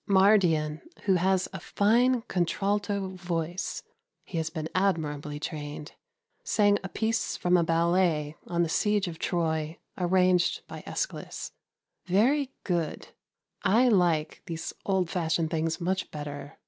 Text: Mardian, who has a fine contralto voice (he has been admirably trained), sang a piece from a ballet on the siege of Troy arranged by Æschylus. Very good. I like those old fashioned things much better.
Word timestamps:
Mardian, 0.09 0.81
who 1.03 1.13
has 1.13 1.47
a 1.53 1.59
fine 1.59 2.23
contralto 2.23 3.09
voice 3.09 3.83
(he 4.25 4.39
has 4.39 4.49
been 4.49 4.67
admirably 4.73 5.39
trained), 5.39 5.91
sang 6.43 6.79
a 6.83 6.89
piece 6.89 7.37
from 7.37 7.55
a 7.55 7.63
ballet 7.63 8.35
on 8.47 8.63
the 8.63 8.67
siege 8.67 9.07
of 9.07 9.19
Troy 9.19 9.77
arranged 9.99 10.65
by 10.65 10.81
Æschylus. 10.87 11.51
Very 12.07 12.51
good. 12.63 13.09
I 13.61 13.89
like 13.89 14.41
those 14.47 14.73
old 14.87 15.07
fashioned 15.11 15.51
things 15.51 15.79
much 15.79 16.09
better. 16.09 16.57